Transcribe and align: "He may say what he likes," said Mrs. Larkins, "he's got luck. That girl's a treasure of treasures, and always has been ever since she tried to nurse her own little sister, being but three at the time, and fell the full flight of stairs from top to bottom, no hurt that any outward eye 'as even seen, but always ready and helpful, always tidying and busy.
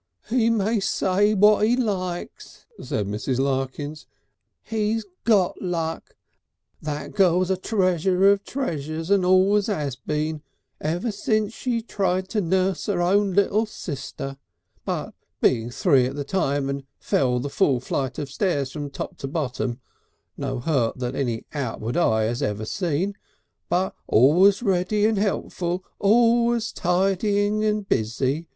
"He 0.29 0.49
may 0.49 0.79
say 0.79 1.35
what 1.35 1.63
he 1.63 1.75
likes," 1.75 2.65
said 2.81 3.05
Mrs. 3.05 3.37
Larkins, 3.37 4.07
"he's 4.63 5.05
got 5.25 5.61
luck. 5.61 6.15
That 6.81 7.11
girl's 7.11 7.51
a 7.51 7.55
treasure 7.55 8.31
of 8.31 8.43
treasures, 8.43 9.11
and 9.11 9.23
always 9.23 9.67
has 9.67 9.95
been 9.95 10.41
ever 10.81 11.11
since 11.11 11.53
she 11.53 11.83
tried 11.83 12.29
to 12.29 12.41
nurse 12.41 12.87
her 12.87 12.99
own 12.99 13.33
little 13.35 13.67
sister, 13.67 14.37
being 14.87 15.67
but 15.67 15.75
three 15.75 16.07
at 16.07 16.15
the 16.15 16.23
time, 16.23 16.67
and 16.67 16.83
fell 16.97 17.37
the 17.37 17.47
full 17.47 17.79
flight 17.79 18.17
of 18.17 18.31
stairs 18.31 18.71
from 18.71 18.89
top 18.89 19.17
to 19.17 19.27
bottom, 19.27 19.81
no 20.35 20.59
hurt 20.59 20.97
that 20.97 21.13
any 21.13 21.45
outward 21.53 21.95
eye 21.95 22.25
'as 22.25 22.41
even 22.41 22.65
seen, 22.65 23.15
but 23.69 23.93
always 24.07 24.63
ready 24.63 25.05
and 25.05 25.19
helpful, 25.19 25.83
always 25.99 26.71
tidying 26.71 27.63
and 27.63 27.87
busy. 27.87 28.47